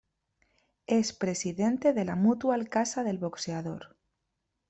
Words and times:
Es 0.87 1.13
presidente 1.13 1.93
de 1.93 2.05
la 2.05 2.15
Mutual 2.15 2.67
Casa 2.69 3.03
del 3.03 3.19
Boxeador. 3.19 3.95